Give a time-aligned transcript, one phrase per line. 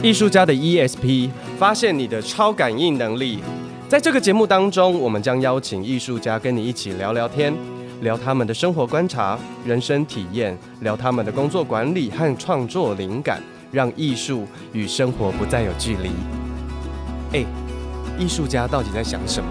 [0.00, 3.40] 艺术家的 ESP，发现你的超感应能力。
[3.88, 7.52] 在这个节目当中，我们将邀请艺术家跟你一起聊聊天，
[8.00, 9.36] 聊他们的生活观察、
[9.66, 13.42] 人生体验，聊他们的工作管理和创作灵感，
[13.72, 16.10] 让艺术与生活不再有距离。
[17.32, 17.44] 哎，
[18.16, 19.50] 艺术家到底在想什么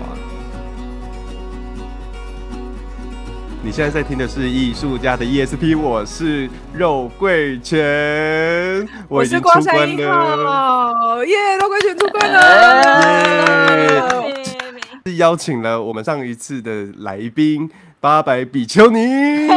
[3.67, 11.57] 你现在在听的是艺术家的 ESP，我是肉桂泉，我已经出关了，耶！
[11.59, 14.01] 肉桂泉出关了，耶！
[15.05, 19.49] 是邀请了我们上一次的来宾八百比丘尼，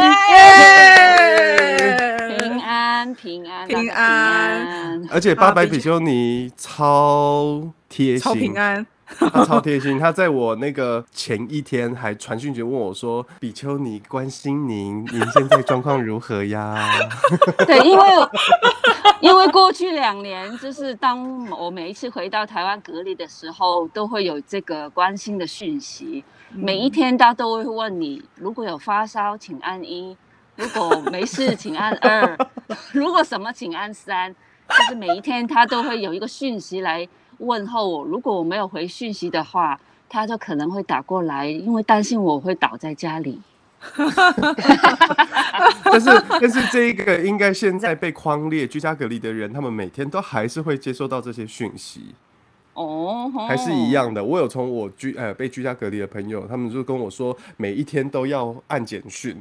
[2.36, 8.84] 平安平安平安，而且八百比丘尼超贴心，超平安。
[9.18, 16.88] 他超贴心，他在我那个前一天还传讯息问我说：“比丘尼关心您，您现在状况如何呀？”
[17.66, 18.04] 对，因为
[19.20, 26.24] 因为过去两年，就是当我每一次回到台湾隔离的时候，都会有这个关心的讯息。
[26.52, 30.16] 每一天他都会问你，如果有发烧，请按一；
[30.56, 32.36] 如果没事，请按二；
[32.92, 34.34] 如果什么，请按三。
[34.68, 37.06] 就是每一天他都会有一个讯息来。
[37.40, 43.40] 问候我，如果我没有回讯息的话，他就可能会打过来，因为担心我会倒在家里。
[45.84, 52.14] 但是， 但是这一个应该现在被框列居家隔离的人，他们每天都还是会接收到这些讯息。
[52.74, 54.22] 哦，还是一样的。
[54.22, 59.36] 我有从我居呃被居家隔离的朋友，他们就跟我说，每一天都要按简讯。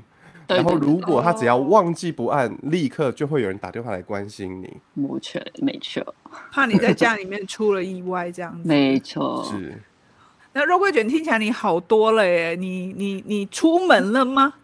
[0.55, 4.77] 然后，如果他只要忘记不按，立刻就会有人打电话来关心你。
[4.95, 6.15] 没错，没错。
[6.51, 8.67] 怕你在家里面出了意外，这样子。
[8.67, 9.47] 没错。
[9.49, 9.79] 是。
[10.53, 14.55] 那肉桂卷听起来你好多了耶，你你你出门了吗？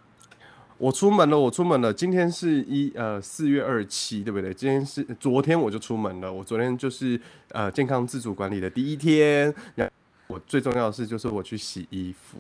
[0.78, 1.94] 我出门了，我出门了。
[1.94, 4.54] 今天是一呃四月二十七，对不对？
[4.54, 6.34] 今天是昨天我就出门了。
[6.34, 9.54] 我昨天就是呃健康自主管理的第一天。
[9.76, 9.94] 然后
[10.28, 12.40] 我最重要的是，就是我去洗衣服，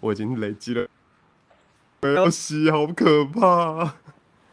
[0.00, 0.88] 我已经累积了。
[2.02, 3.84] 不要洗，好可怕！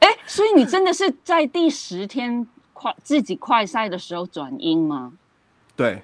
[0.02, 5.12] 哎、欸，所以你真的是在第十天快自己快赛的时候转阴吗？
[5.76, 6.04] 对，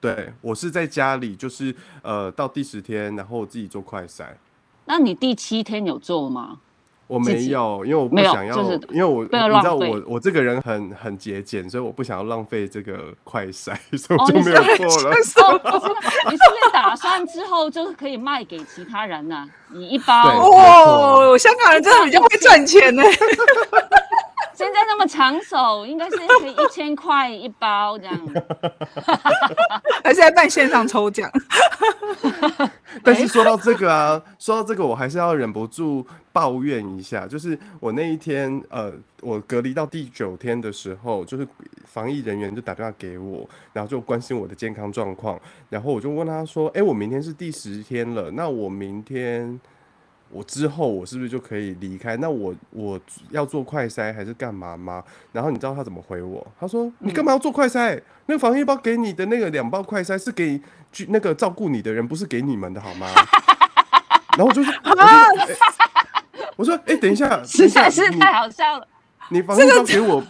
[0.00, 4.38] 对，我是在家里，就是呃，到第十天，然后我自己做快赛。
[4.86, 6.58] 那你第七天有做吗？
[7.06, 15.10] 我没有，因为我不想要，就是、因为我你知道我我这个人很很节俭，所以我不想要浪费这个快筛，所以我就没有做了。
[15.10, 19.48] 哦哦、你是不是打算之后就是可以卖给其他人呢、啊？
[19.72, 23.02] 你一包哦，香港人真的比较会赚钱呢。
[24.56, 28.18] 现在那么抢手，应该是一千块一包这样，
[30.02, 31.30] 还是在办线上抽奖？
[33.04, 38.90] 但是说到这个啊，说到这个，我还是要忍不住抱怨一下，就是我那一天，呃，
[39.20, 41.46] 我隔离到第九天的时候，就是
[41.84, 45.38] 防疫人员就打电话给我，然后就关心我的健康状况，
[45.68, 49.60] 然后我就问他说：“哎，我明天是第十天了，那我明天。”
[50.30, 52.16] 我之后我是不是就可以离开？
[52.16, 53.00] 那我我
[53.30, 55.02] 要做快筛还是干嘛吗？
[55.32, 56.46] 然后你知道他怎么回我？
[56.58, 58.00] 他说：“你干嘛要做快筛？
[58.26, 60.60] 那个防疫包给你的那个两包快筛是给
[61.08, 63.08] 那个照顾你的人，不是给你们的好吗？”
[64.36, 64.74] 然后我就说
[66.56, 68.86] ：“我说，哎，等一下，实在是太好笑了。
[69.30, 70.22] 你防疫包给我。”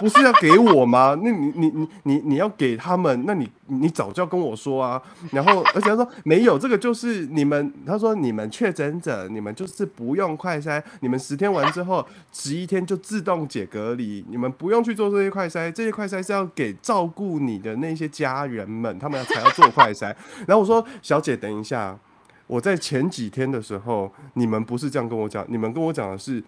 [0.00, 1.16] 不是要给我吗？
[1.22, 5.00] 那你你你你你要给他们，那你你早就要跟我说啊。
[5.30, 20.14] 然后而且他说没有，这个就是你们，他说你们确诊者，你们就是不用快筛，你们十天完之后十一天就自动解隔离，你们不用去做这些快筛，这些快筛是要给照顾你的那些家人们，他们才要做快筛。
[20.46, 21.96] 然后我说小姐，等一下，
[22.46, 26.42] 我在前几天的时候，你们不是这样跟我讲，你们跟我讲的是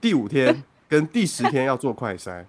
[0.00, 0.64] 第五天。
[0.88, 2.44] 跟第十天要做快筛，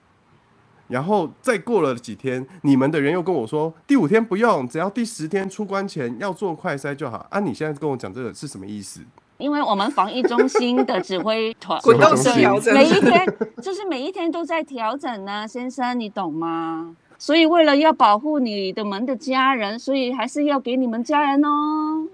[0.87, 7.27] 然后再过了几天，你们的人又跟我说第五天不用，只要第十天出关前要做快筛就好。
[7.29, 9.01] 啊，你现在跟我讲这个是什么意思？
[9.37, 13.25] 因为我们防疫中心的指挥团滚动式调整，每一天
[13.61, 16.95] 就是每一天都在调整呢，先生，你懂吗？
[17.17, 22.07] 所以为了要保护你的们的家人，所以还是要给你们家人哦。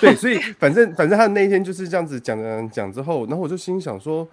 [0.00, 4.28] 对，所以反正反正他那一天就是这样子讲讲讲之后，然后我就心想说。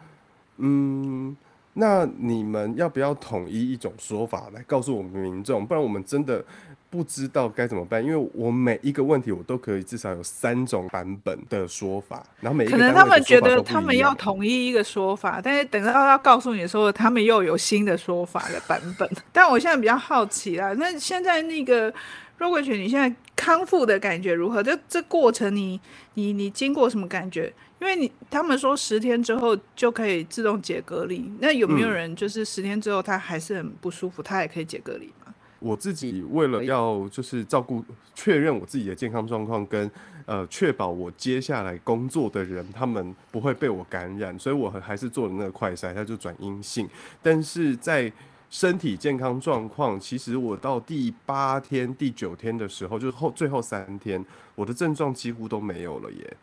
[0.60, 1.36] 嗯，
[1.74, 5.66] 那你们要不要统一一种说法来告诉我们民众？
[5.66, 6.44] 不然我们真的
[6.90, 8.04] 不知道该怎么办。
[8.04, 19.10] 因为我每一个问题我都可以至少有三种版本的说法，然后每一个可能他们觉得他们要统一一个说法，但是等到要告诉你的时候，他们又有新的说法的版本。
[19.32, 21.94] 但我现在比较好奇啊，那现在那个
[22.40, 24.64] 肉桂犬，你现在康复的感觉如何？
[24.64, 25.80] 这这过程你，
[26.14, 27.54] 你你经过什么感觉？
[27.80, 35.34] 因为你他们说十天之后就可以自动解隔离，那有没有人就是十天之后他还是很不舒服，他也可以解隔离吗？
[35.60, 37.84] 我自己为了要就是照顾
[38.16, 39.90] 确认我自己的健康状况，跟
[40.26, 46.88] 呃确保我接下来工作的人他们不会被我感染，所以我还是做了那个快筛，它就转阴性。
[47.22, 48.12] 但是在
[48.50, 54.24] 身体健康状况，其实我到第八天、第九天的时候，就是后最后三天，
[54.56, 56.38] 我的症状几乎都没有了耶。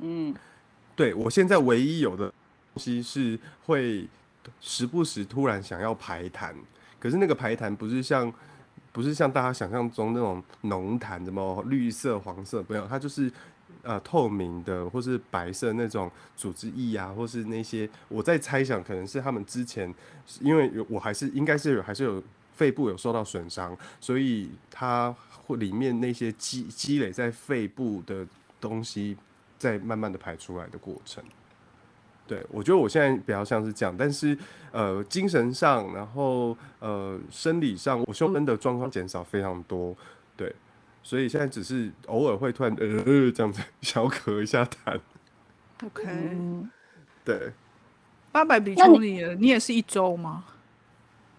[0.00, 0.34] 嗯，
[0.94, 4.08] 对，我现在唯一有的东西是会
[4.60, 6.52] 时不时突然想要排痰。
[7.00, 8.32] 可是那个排痰不是像，
[8.92, 13.30] 不是像大家想象中那种浓痰，什么绿色、黄色，没有，它就是
[13.82, 19.92] 呃透明的，或是白色那种组织液啊，或是那些我在猜想，可能是他们之前，
[20.40, 22.22] 因为我还是应该是还是有
[22.54, 25.14] 肺部有受到损伤，所以它
[25.46, 28.26] 会里面那些积积累在肺部的
[28.60, 29.16] 东西，
[29.58, 31.22] 在慢慢的排出来的过程。
[32.24, 34.38] 对，我觉得我现在比较像是这样，但是
[34.70, 39.94] 呃，精神上，然后呃，生理上，我胸闷的状况减少非常多，
[41.02, 44.98] 所以现在只是偶尔会突然呃这样子 小咳一下痰。
[45.84, 46.04] OK，
[47.24, 47.52] 对。
[48.30, 50.44] 八百比丘尼，你也是一周吗？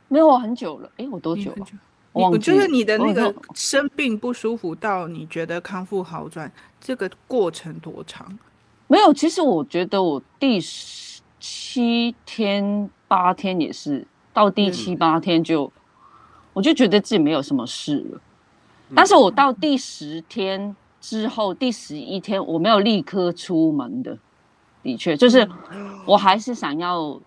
[0.10, 0.92] 没有，我很久了。
[0.98, 1.66] 哎，我多久了？
[2.12, 8.38] 我就是你的那个生病不舒服到你觉得康复好转，这个过程多长？
[8.86, 10.62] 没有，其实我觉得我第
[11.40, 15.72] 七天八天也是到第七八天就，嗯、
[16.54, 18.22] 我就觉得自己没有什么事了。
[18.96, 24.18] 但是我到第十天之后，第十一天我没有立刻出门的，
[24.82, 25.48] 的确就是
[26.06, 27.20] 我还是想要，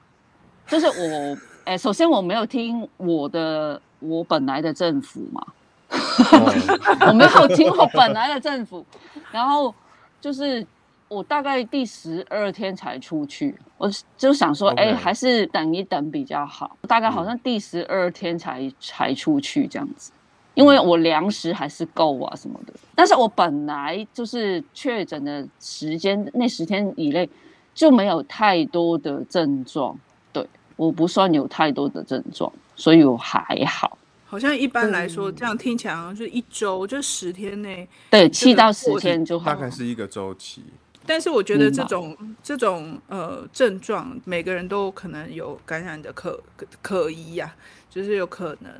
[0.66, 5.46] 就是我哎， 首先我没有听我的我本来的政府嘛，
[7.08, 8.84] 我没有听我本来的政府，
[9.30, 9.74] 然后
[10.20, 10.66] 就是。
[11.08, 13.88] 我大概第十二天才出去，我
[14.18, 16.76] 就想说，哎、欸，还是等一等比较好。
[16.88, 20.10] 大概好像第十二天才、嗯、才出去这样子，
[20.56, 22.72] 因为我粮食还是够啊什么的。
[22.94, 27.28] 但是我本来就是确诊的时间那十天以内
[27.74, 29.96] 就没有太多的症状，
[30.32, 30.44] 对，
[30.76, 33.98] 我不算有太多的症状，所以我还好。
[34.24, 40.64] 好像一般来说，这样听起来好像是一周，就十天内，对，七到十天就好，大概是一个周期。
[41.04, 46.42] 但是我觉得这种、嗯、这种呃症状，每个人都可能有感染的可
[46.82, 47.54] 可疑呀、啊，
[47.90, 48.72] 就是有可能。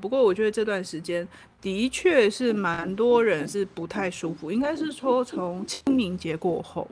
[0.00, 1.26] 不过我觉得这段时间
[1.60, 6.88] 的确是蛮多人是不太舒服，应该是说从清明节过后，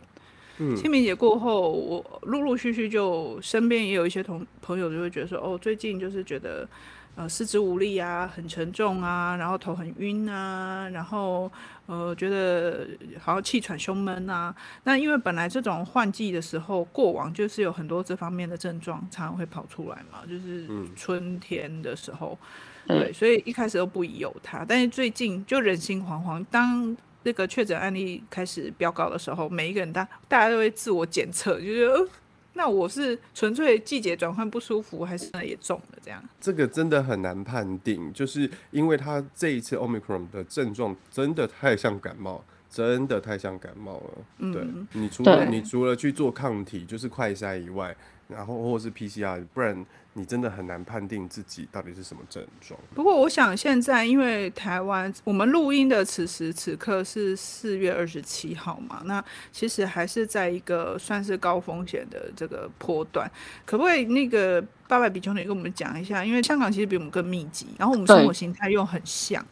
[0.58, 6.68] 嗯，清明节过后，我陆陆续续就身边也有一些同朋友就会觉得说，哦，最近就是觉得。
[7.16, 11.50] 呃，四肢无力啊，很沉重啊，然后头很晕啊，然后
[11.86, 12.86] 呃，觉得
[13.18, 14.54] 好像气喘、胸闷啊。
[14.84, 20.64] 那因为本来这种换季的时候，过往就是有很多这方面的症状常常会跑出来嘛，就是
[20.94, 22.48] 春天的时候，嗯、
[22.88, 24.64] 对，所以一开始都不疑有他。
[24.64, 32.08] 但是最近就人心惶惶，当这个确诊案例开始飙高的时候，每一个人大大家都会自我检测，就是。
[32.54, 36.20] 那我是纯粹季节转换不舒服，还是也中了这样？
[36.40, 44.10] 这个真的很难判定，就是因为他这一次 Omicron 的症状真的太像感冒，真的太像感冒了。
[44.38, 44.66] 嗯、对，
[45.00, 47.94] 你除了你除了去做抗体，就是快筛以外，
[48.26, 49.86] 然后或者是 PCR，不然。
[50.18, 52.78] 你真的很难判定自己到底是什么症状。
[52.92, 63.30] 不过，我想现在因为台湾，我们录音的此时此刻是四月二十七号嘛，那其实还是在一个算是高风险的这个波段，
[63.64, 64.64] 可不可以那个？
[64.88, 69.44] 八百比丘尼跟我们讲一下，因为香港其实比我们更密集，然后我们生活形态又很像。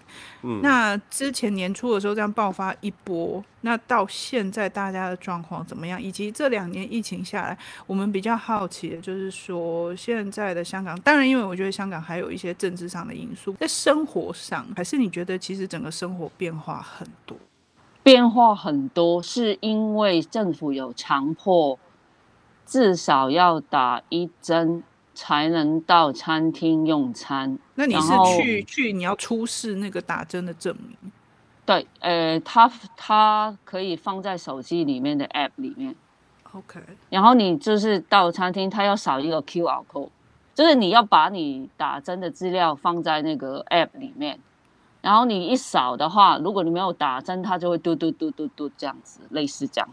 [0.42, 6.00] 嗯，那之前年初的时候这样爆发一波，那到现在大家的状况怎么样？
[6.02, 17.36] 以及这两年疫情下来，我们比较好奇的就是说，现在的香港，当然因为我觉得香港还有一些政治上的因素，在生活上，还是你觉得其实整个生活变化很多？
[18.02, 21.78] 变化很多，是因为政府有强迫，
[22.64, 24.82] 至少要打一针。
[25.16, 27.58] 才能到餐厅用餐。
[27.74, 30.96] 那你是去去你要出示那个打针的证明？
[31.64, 35.96] 对，呃，它它可以放在手机里面的 App 里面。
[36.52, 36.78] OK。
[37.10, 40.10] 然后你就是到餐厅，它要扫一个 QR code，
[40.54, 44.38] 就是你要把你打针的资料放在那个 App 里面。
[45.00, 49.88] 然后你一扫的话，如果你没有打针，它就会嘟嘟嘟嘟嘟这样子，类似这样。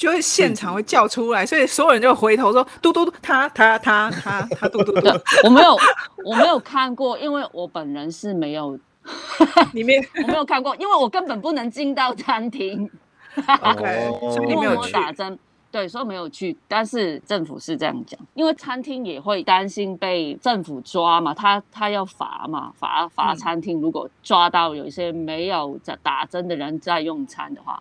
[0.00, 5.08] 就会现场会叫出来，所以所有人就回头说：“嘟嘟嘟，他他他他他嘟嘟嘟。
[5.44, 5.76] ”我没有
[6.24, 8.78] 我没有看过，因为我本人是没有
[9.74, 12.90] 里面 我没有看过，因为我根本不能进到餐厅。
[13.36, 15.38] OK，所以你没有去打针。
[15.70, 16.56] 对，所以没有去。
[16.66, 23.78] 但是政府是这样讲，因为餐厅也会担心被政府抓嘛，他他要罚嘛，罚罚餐厅。
[23.82, 27.80] 如果抓到有一些没有在打针的人在用餐的话，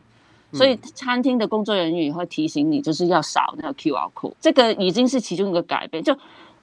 [0.51, 4.33] 所以餐厅的工作人员也会提醒你，就是要扫那个 QR code。
[4.39, 6.03] 这个已经是其中一个改变。
[6.03, 6.17] 就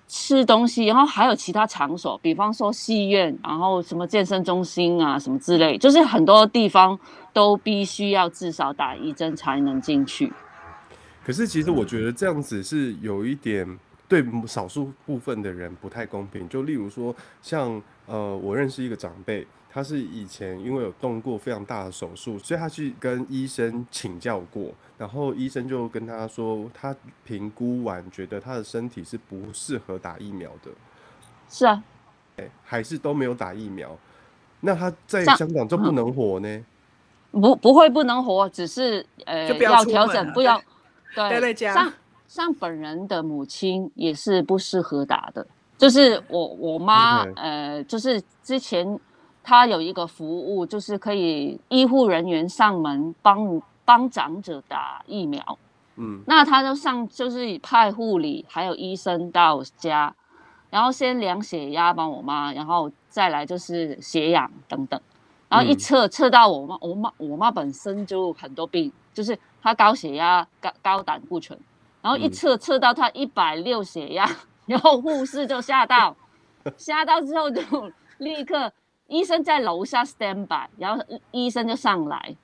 [0.08, 6.96] 吃东西，然后还有其他场所，比方说戏院，然后什么健身中心啊，什么之类，就是很多地方
[7.32, 10.32] 都必须要至少打一针才能进去。
[11.24, 13.66] 可是其实我觉得这样子是有一点
[14.06, 16.48] 对少数部分的人不太公平。
[16.48, 17.12] 就例如说，
[17.42, 19.44] 像呃，我认识一个长辈，
[19.76, 30.70] 他是以前因为有动过非常大的手术，所以他去跟医生请教过，然后医生就跟他说，他评估完觉得他的身体是不适合打疫苗的。
[31.50, 31.84] 是啊，
[32.64, 33.94] 还是都没有打疫苗，
[34.60, 36.64] 那他在香港就不能活呢？
[37.32, 40.58] 不，不会不能活，只是呃就不要，要调整，不要。
[41.14, 41.92] 对，像像
[42.26, 48.98] 像本人的母亲也是不适合打的，就是我我妈、呃，就是之前
[49.46, 55.58] 她有一个服务，就是可以医护人员上门帮帮长者打疫苗，
[55.94, 60.12] 嗯，那他就上就是派护理还有医生到家，
[60.70, 65.00] 然后先量血压帮我妈，然后再来就是血氧等等，
[65.48, 69.38] 然后一测测到我妈我妈我妈本身就很多病，就是。
[69.62, 71.58] 她高血压、高高胆固醇，
[72.00, 74.24] 然后一测测到她一百六血压，
[74.64, 76.14] 然后护士就吓到，
[76.76, 77.60] 吓到之后就
[78.18, 78.72] 立刻
[79.08, 82.36] 医生在楼下 stand by，然后医生就上来，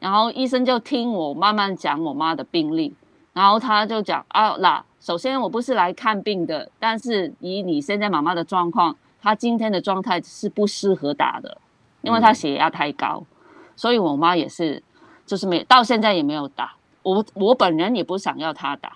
[0.00, 2.94] 然后医生就听我慢慢讲我妈的病历，
[3.32, 11.58] 然后他就讲啊，那首先我不是来看病的，但是以你现在妈妈的状况，她今天的状态是不适合打的，
[12.02, 13.24] 因为她血压太高，
[13.74, 14.82] 所以我妈也是。
[15.26, 18.92] 就是没到现在也没有打，我我本人也不想要她打，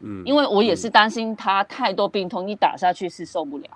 [0.00, 3.68] 嗯，因为我也是担心她太多病痛，你打下去是受不了。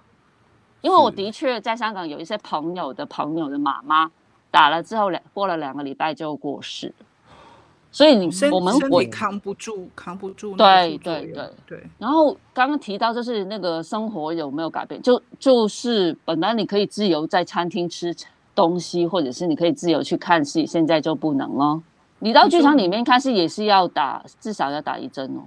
[0.81, 4.11] 因为我的确在香港有一些朋友的朋友的妈妈
[4.51, 6.93] 打了之后两过了两个礼拜就过世，
[7.93, 10.57] 所以你我们会扛不住，扛不住。
[10.57, 11.83] 对对对对。
[11.99, 15.01] 然后刚刚提到就是那个生活有没有改变？
[15.03, 18.15] 就就是本来你可以自由在餐厅吃
[18.55, 21.81] 东西，或者是你可以自由去看戏，现在就不能了。
[22.19, 25.41] 你到剧场里面看戏也是要打，至少要打一针哦。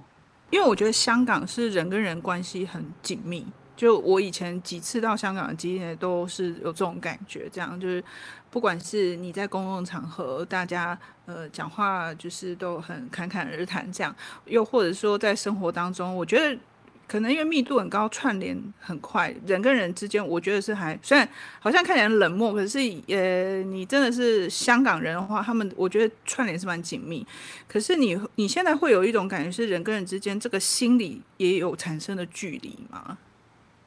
[0.50, 7.48] 因为我觉得香港是人跟人关系很紧密，就我以前几次到香港的经验都是有这种感觉。
[7.52, 8.02] 这样就是，
[8.50, 14.14] 不管是你在公共场合，大家呃讲话就是都很侃侃而谈，这样，
[14.46, 16.58] 又或者说在生活当中，我觉得。
[17.06, 21.28] 可能因为密度很高，串联很快，人跟人之间，我觉得是还虽然
[21.60, 22.78] 好像看起来冷漠，可是
[23.08, 27.24] 呃，你真的是香港人的话，他们我觉得串联是蛮紧密。
[27.68, 33.18] 可是你你现在会有一种感觉，是人跟人之间这个心理也有产生的距离吗？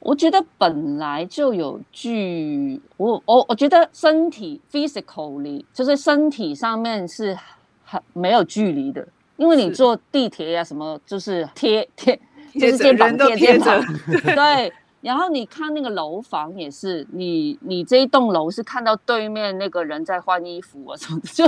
[0.08, 7.38] 我觉得本来就有距，我我我觉得身体 physically 就是身体上面是
[7.84, 12.18] 很没有距离的，因为你坐地铁呀、啊、什么，就是贴贴。
[12.54, 13.84] 就是肩膀贴肩膀，
[14.34, 14.72] 对。
[15.02, 21.46] 然后你看那个楼房也是，你你这一栋楼是看到对面那个人在换衣服啊什么的，就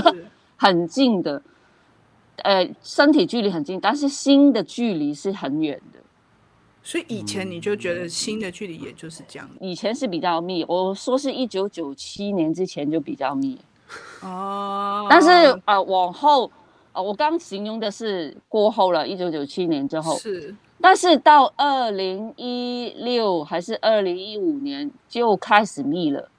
[0.58, 1.42] 很近的。
[2.44, 6.00] 呃，身体距离很近，但是心的距离是很远的。
[6.82, 9.48] 所以以前你就觉得新的距离也就是这样。
[9.60, 13.60] 以前是比较密，我说是一九九七年之前就比较密。
[14.22, 15.06] 哦。
[15.10, 15.30] 但是
[15.66, 16.50] 呃，往后
[16.94, 20.56] 呃，我刚形容的是过后了，一九九七年之后是。
[20.82, 26.30] 但是到二零一六还是二零一五年就开始密了，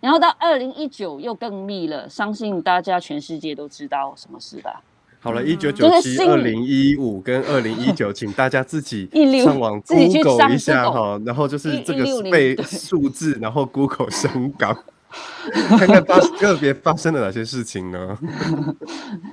[0.00, 2.06] 然后到二零一九又更密了。
[2.06, 4.82] 相信大家全世界都知道什么事吧？
[5.26, 9.08] 好了，一九九七、二零一五跟二零一九， 请大家自己
[9.42, 14.72] 上网 Google 一下哈，然后就是这个被数字，然后 Google 深港，
[15.76, 18.16] 看看发个别发生了哪些事情呢？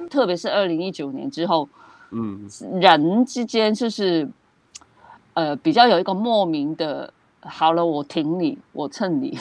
[0.10, 1.70] 特别是二零一九年之后，
[2.10, 2.50] 嗯，
[2.82, 4.28] 人之间就是。
[5.36, 9.36] 呃，比较有一个莫名的，好了，我挺你，我蹭你，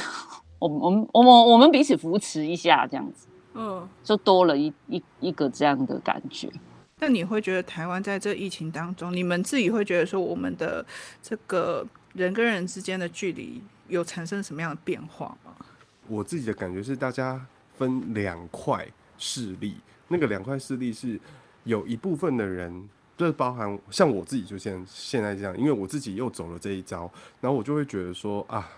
[0.59, 6.51] 我我们我们我们彼此扶持一下，这样子，嗯，就多了一一一个这样的感觉。
[6.99, 10.85] 那你会觉得台湾在这疫情当中，你们自己会觉得说，我们的
[11.23, 15.55] 这个人跟人之间的距离有产生什么样的变化吗？
[16.09, 17.45] 我自己的感觉是，大家
[17.77, 18.87] 分两块
[19.19, 19.77] 势力，
[20.09, 21.19] 那个两块势力是
[21.65, 22.89] 有一部分的人。
[23.15, 27.09] 就是包含像我自己，就现现在这样，因为我自己又走了这一招，
[27.41, 28.69] 然后我就会觉得说啊，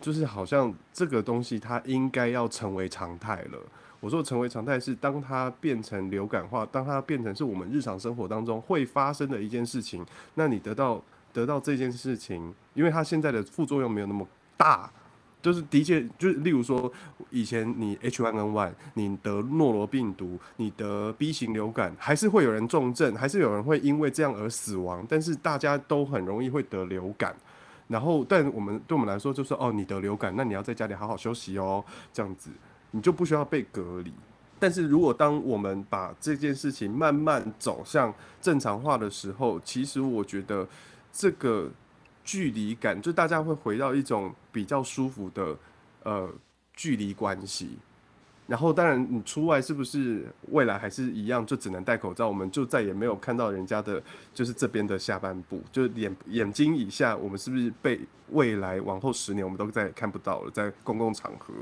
[0.00, 3.58] 就是好像这个东西它应该要成为常态了。
[4.00, 11.02] 我说成为常态是当它变成流感化，当它变成是我们日常生活当中会发生的一件事情，那你得到
[11.32, 14.26] 得到这件事情，因为它现在的副作用没有那么
[14.56, 14.90] 大。
[15.40, 16.92] 就是的确，就是例如说，
[17.30, 25.06] 以前你 H1N1，你得诺罗病毒，你得 B 型流感，还是会有人重症，还是有人会因为这样而死亡。
[25.08, 27.36] 但是大家都很容易会得流感，
[27.88, 32.50] 然后，但我们对我们来说，就是哦，你得流感，那你要在家里好好休息哦，这样子，
[32.92, 34.12] 你就不需要被隔离。
[34.58, 40.68] 但是如果当我们把这件事情慢慢走向正常化的时候，其实我觉得
[41.12, 41.70] 这个。
[42.24, 45.56] 距离感，就大家会回到一种比较舒服的
[46.02, 46.30] 呃
[46.74, 47.78] 距离关系。
[48.48, 52.26] 然后，当然你出外是不是未来还是一样，就只能戴口罩？
[52.26, 54.02] 我们就再也没有看到人家的，
[54.32, 58.00] 就是这边的下半部，就是眼眼睛以下，我们是不是被
[58.30, 60.50] 未来往后十年我们都再也看不到了？
[60.50, 61.52] 在公共场合，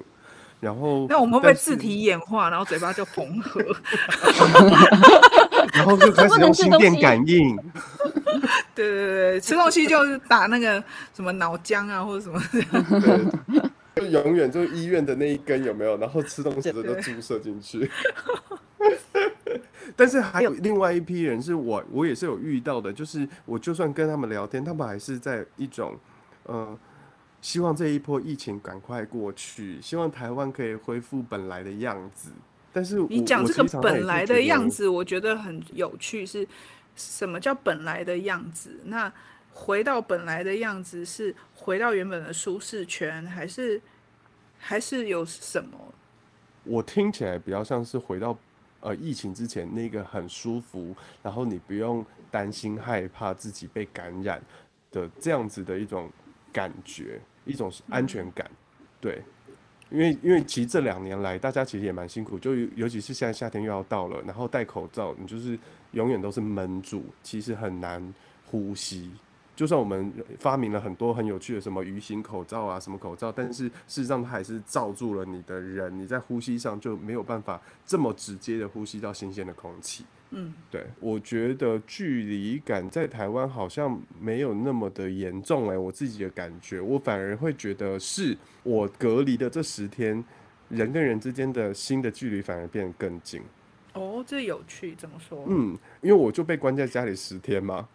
[0.60, 3.60] 然后那我们会不会自体演化，然后嘴巴就缝合？
[5.74, 7.56] 然后就开始用心电感应。
[8.76, 10.82] 对对对，吃东西就是打那个
[11.14, 12.62] 什么脑浆啊，或者什么 对，
[13.96, 15.96] 就永远就医院的那一根有没有？
[15.96, 17.90] 然后吃东西的都注射进去。
[19.96, 25.96] 但是还有另外一批人是我，我也是有遇到的，就是我就算跟他们聊天，他们还是在一种
[26.42, 26.78] 呃，
[27.40, 32.30] 希望这一波疫情赶快过去，希望台湾可以恢复本来的样子。
[32.74, 36.46] 但是你讲这个本来的样子，我觉得很有趣，是
[36.94, 38.78] 什么叫本来的样子？
[38.84, 39.10] 那
[39.58, 43.80] 回到本来的样子，是回到原本的舒适圈，还是
[44.58, 45.78] 还是有什么？
[46.64, 48.38] 我听起来比较像是回到
[48.80, 54.42] 呃疫情之前那个很舒服，然后你不用担心害怕自己被感染
[54.92, 56.10] 的这样子的一种
[56.52, 59.22] 感觉，一种安全感，嗯、对。
[59.88, 65.58] 因为因为其实这两年来，大家其实也蛮辛苦，就尤其是现在夏天又要到了，然后戴口罩，你就是
[65.92, 69.12] 永远都是闷住，其实很难呼吸。
[69.56, 80.04] 就算我们发明了很多很有趣的什么鱼形口罩啊，什么口罩，但是事实上它还是罩住了你的人，你在呼吸上就没有办法这么直接的呼吸到新鲜的空气。
[80.30, 90.22] 嗯，对，我觉得距离感在台湾好像没有那么的严重哎、欸，我自己的感觉，我反而会觉得是我隔离的这十天，
[90.68, 93.40] 人跟人之间的新的距离反而变得更近。
[93.94, 95.44] 哦，这有趣，怎么说？
[95.48, 97.88] 嗯，因为我就被关在家里十天嘛。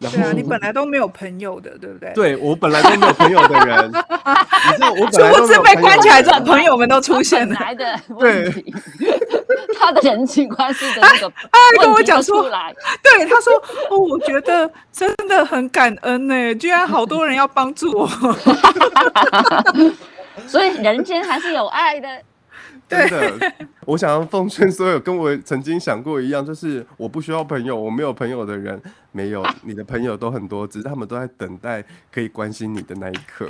[0.00, 2.12] 对啊，你本来都没有朋友的，对不对？
[2.14, 7.54] 对，我本来都没有朋友的人， 你知道我本来都被关起来之后，朋友们都出现了。
[7.60, 7.84] 来的
[8.16, 8.74] 问题，
[9.78, 12.42] 他的人际关系的那个，他还跟我讲说，
[13.02, 13.52] 对，他说，
[13.90, 18.08] 哦，我觉得真的很感恩呢，居然好多人要帮助我，
[20.46, 22.08] 所以人间还是有爱的。
[22.92, 23.52] 真的，
[23.86, 33.48] 我想要奉劝所有跟我曾经想过一样，就是我不需要朋友，我没有朋友的人，没有，你的朋友都很多，只是他们都在等待可以关心你的那一刻。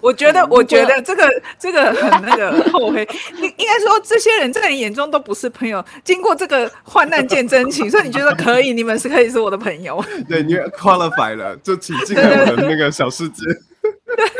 [0.00, 5.84] 我觉得， 我觉得这个这个很那个后悔， 应应该说这些人在你眼中都不是朋友。
[6.02, 10.04] 经过这个患难见真情，所以你觉得可以，你们是可以是我的朋友。
[10.28, 13.44] 对，你 qualify 了，就请进来我的那个小世界。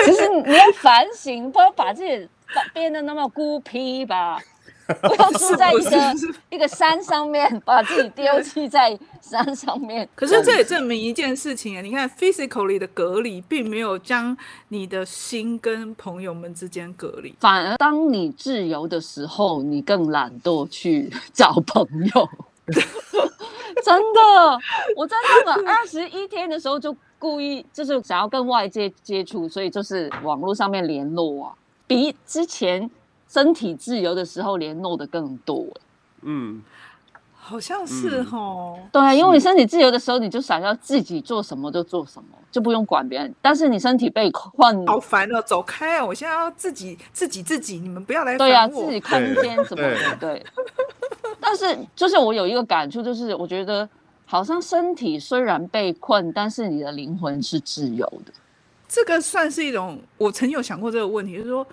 [0.05, 2.29] 其实你要反省，不要把自己。
[2.73, 4.41] 变得那么孤僻吧？
[5.01, 6.15] 不要住在一个
[6.51, 10.07] 一个山上面，把自己丢弃在山上面。
[10.15, 11.81] 可是这也证明一件事情啊！
[11.81, 14.37] 你看，physically 的隔离并没有将
[14.69, 22.29] 你的心跟朋友们之间隔离，反而当你自由的时候，你更懒惰去找朋友。
[23.83, 24.61] 真的，
[24.97, 31.53] 我在他们二十一天的时候就故意就是想要跟外界接触，所以就是网络上面联络啊。
[31.87, 32.91] 比之前
[33.29, 35.67] 身体自由的时候联络的更多，
[36.23, 36.63] 嗯，
[37.35, 38.89] 好像是哦、嗯。
[38.93, 43.35] 对，因为你身体自由的时候，你就想要自己做什么就做什么，就不用管别人。
[43.43, 46.05] 但是你身体被困，好烦哦，走开啊！
[46.05, 48.39] 我现在要自己自己自己，你们不要来。
[48.39, 50.47] 对啊，自己空间什么的，对。
[51.41, 53.87] 但是就是我有一个感触，就是我觉得
[54.25, 58.33] 好像身体虽然被困，但是你的灵魂是自由的。
[58.95, 61.67] 这个算是一种，我曾有想过这个问题，就是说，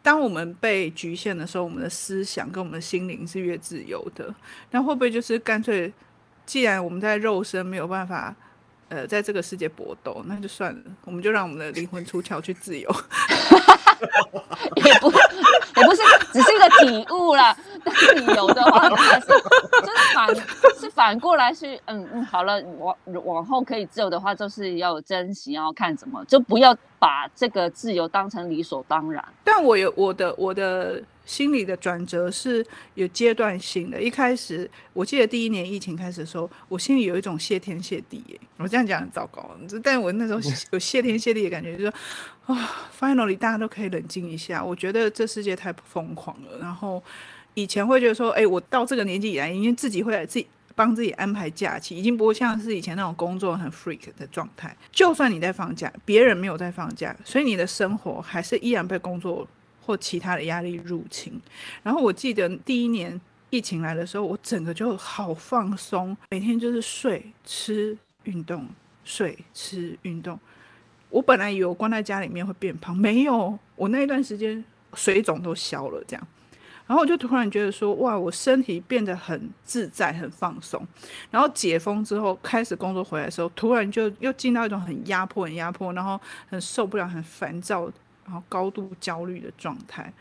[0.00, 4.32] 当我们被局限的时候，我们的思想跟我们的心灵是越自由的。
[4.70, 5.92] 那会不会就是干脆，
[6.46, 8.32] 既然我们在肉身没有办法，
[8.90, 12.88] 呃，在这个世界搏斗，那就算了，我们就让我们的灵魂出窍去自由。
[14.76, 17.56] 也不也不是，只是一个体悟啦。
[17.84, 18.88] 但是你有的话，
[20.98, 29.24] 反过来是嗯嗯，好了，往往后可以自由的话，就是要有珍惜，然后看怎么，就不要把这个自由当成理所当然。
[29.44, 31.00] 但我有我的我的。
[31.28, 34.00] 心理的转折是有阶段性的。
[34.00, 38.40] 一开始，我记得第一年疫情开始的时候，我心里有一种谢天谢地耶。
[38.56, 39.50] 我这样讲很糟糕，
[39.82, 41.90] 但我那时候有谢天谢地的感觉，就是
[42.46, 44.64] 说啊， finally 大家都可以冷静一下。
[44.64, 46.58] 我觉得这世界太疯狂了。
[46.58, 47.02] 然后
[47.52, 54.74] 以前会觉得说，哎，我到这个年纪以来，因为自己会来自己帮自己安排假期，已经不会像是以前那种工作很 freak 的状态。
[54.92, 59.46] 就算你在放假，别人没有在放假，所以你的生活还是依然被工作。
[59.80, 61.40] 或其他的压力入侵，
[61.82, 68.68] 然后我记得第一年疫情来的时候，我整个就好放松，每天就是睡、吃、运动、
[69.02, 70.38] 睡、吃、运动。
[71.08, 74.62] 我本来以为我关在家里面会变胖，没有，我那一段时间
[74.92, 76.28] 水肿都消了，这样。
[76.88, 80.84] 然后我就突然觉得说，哇，我身体变得很自在、很放松。
[81.30, 87.88] 然后解封之后开始工作回来的时候，突然就又进到一种很压迫、很压迫，然后很受不了、很烦躁。
[88.30, 90.12] 然后高度焦虑的状态，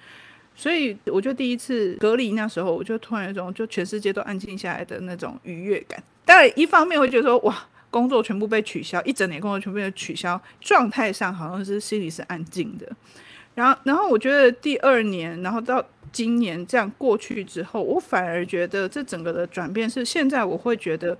[0.55, 6.01] 所以我就第一次隔离那时候，我就突然有一种就全世界都安静下来的那种愉悦感。
[6.23, 7.53] 当然，一方面会觉得说，哇，
[7.91, 12.89] 工作全部被取消，一整年工作全部被取消，状态上好像是心里是安静的。
[13.57, 21.17] 然后，然后我觉得第二年，然后到今年这样过去之后，我反而觉得这整个的转变是现在我会觉得。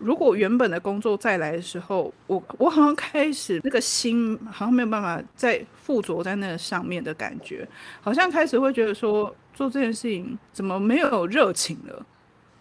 [0.00, 7.66] 如果原本的工作再来的时候，我我好像开始那个心好像没有办法再附着在那个上面的感觉，
[8.00, 12.06] 好像开始会觉得说做这件事情怎么没有热情了。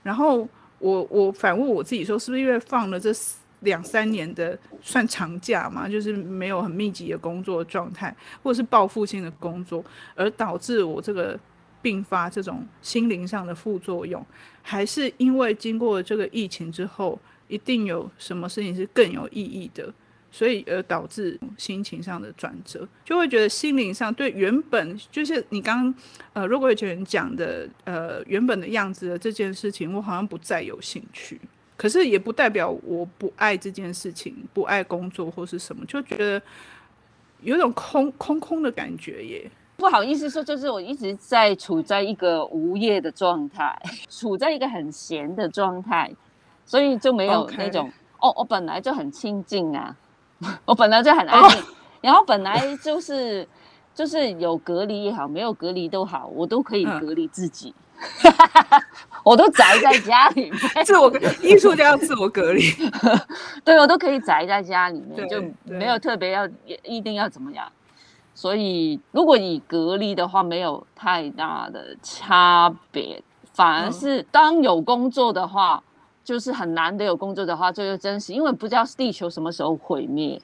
[0.02, 3.14] 然后我我反问我自己说，是不是因为放了这
[3.62, 9.84] 两三年的算长假嘛，就是没有很密集的工作状态，或者是报复性的工作，
[10.16, 11.40] 而导致我这个。
[11.80, 14.26] 并发这种心灵上的副作用，
[14.62, 17.18] 还是因为经过这个疫情之后，
[17.48, 19.94] 一定有什么事情是更有意义的，
[20.30, 25.94] 所以而导致心情上的转折，就会觉得心灵上对原本就是你刚
[26.34, 31.40] 呃，如果有人讲的呃原本的样子的这件事情，我好像不再有兴趣。
[31.78, 36.42] 可是也不代表我不爱这件事情，不爱工作或是什么，就觉得
[37.42, 39.50] 有种空空空的感觉耶。
[39.78, 46.12] 不好意思说，就是我一直在处在一个无业的状态，处在一个很闲的状态，
[46.66, 49.96] 所以就没有那种.哦，我本来就很清静啊，
[50.66, 51.70] 我本来就很安静，oh.
[52.02, 53.48] 然后本来就是
[53.94, 57.76] 就是有隔离也好，没有隔离都好，我都可以隔离自己，
[58.24, 58.34] 嗯、
[59.28, 61.12] 我都宅在家里面， 自我
[61.42, 62.62] 艺术家要自我隔离，
[63.66, 66.48] 对，我都可以宅在家里面，就没有特别要
[66.82, 67.70] 一定要怎么样。
[68.34, 75.84] 所以，如果你隔离的话，没有太大的差别，反而是当有工作的话，
[76.24, 80.42] 就是很难得有工作的话，就是珍惜，因为不知道地球什么时候毁灭。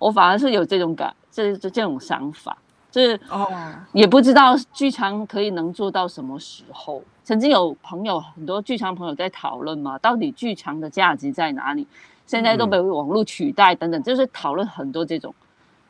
[0.00, 2.58] 我反而是有这种感，这这这种想法，
[2.94, 3.50] 就是哦，
[3.92, 7.02] 也不知道剧场可以能做到什么时候。
[7.24, 11.84] 曾经有朋友，很多剧场朋友在讨论嘛，到底剧场的价值在哪里？
[12.24, 15.34] 现在都被网络取代等等，就是讨论很多这种。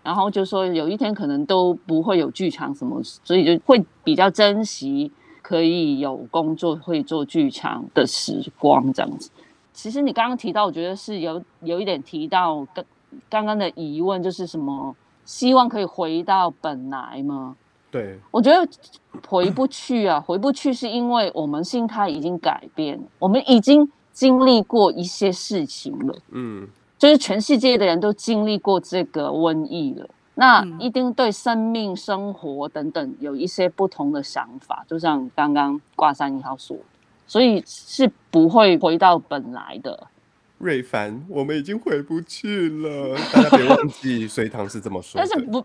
[0.02, 5.12] 然后就说有一天可能都不会有剧场什么，所以就会比较珍惜
[5.42, 9.30] 可以有工作会做剧场的时光这样子。
[9.74, 12.82] 其实你刚刚提到，我觉得是有有一点提到刚
[13.28, 17.56] 刚刚的疑问，就是什么希望可以回到本来吗？
[17.90, 18.68] 对，我觉得
[19.26, 26.14] 回不去啊， 回不去是因为我们心态已经改变，我们已经经历过一些事情了。
[26.30, 26.68] 嗯。
[26.96, 36.74] 就是全世界的人都经历过这个瘟疫了，那一定对生命、生活等等有一些不同的想法，就像刚刚挂山一号说，
[37.26, 40.06] 所以是不会回到本来的。
[40.64, 45.20] 瑞凡，我们已经回不去了，大家别忘记隋唐是这么说。
[45.20, 45.62] 但是不，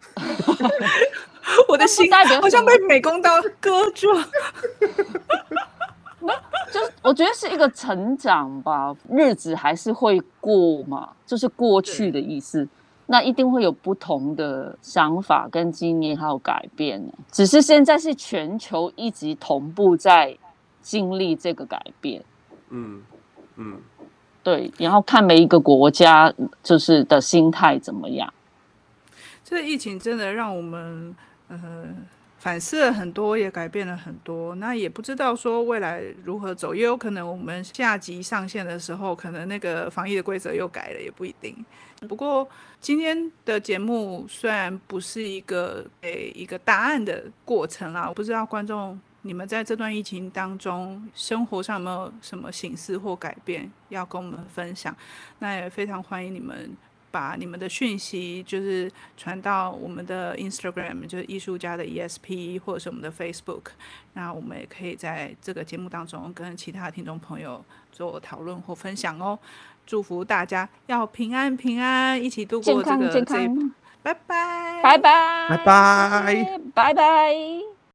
[1.69, 4.07] 我的心好像被美工刀割住。
[6.71, 12.67] 就是我觉得是一个成长吧，日子还是会过嘛，就是过去的意思。
[13.05, 20.37] 那一定会有不同的想法跟经验还有改变，只是现在是全球一直同步在
[20.81, 22.21] 经历这个改变。
[22.69, 23.01] 嗯
[23.55, 23.81] 嗯，
[24.49, 26.33] 对，然后看每一个国家
[26.63, 28.33] 就是的心态怎么样。
[29.43, 31.15] 这个疫情真的让我们
[31.49, 31.85] 呃。
[32.41, 34.55] 反思了很多，也改变了很多。
[34.55, 41.53] 那也不知道说未来如何走，也有可能我们下集上线的时候，可能那个防疫的规则又改了，也不一定。
[42.07, 42.47] 不过
[42.79, 54.95] 今天的节目虽然不是一个给一个答案的过程啦，我不知道观众你们在这段疫情当中，生活上有没有什么形式或改变要跟我们分享？
[55.39, 56.75] 那也非常欢迎你们。
[57.11, 63.71] 把你们的讯息就是传到我们的 Instagram，就是艺术家的 ESP，或者是我们的 Facebook，
[64.13, 69.39] 那我们也可以在这个节目当中跟其他听众朋友做讨论或分享哦。
[69.87, 73.49] 祝福大家要平安平安，一起度过这个这，
[74.03, 77.68] 拜拜，拜拜，拜拜，拜拜。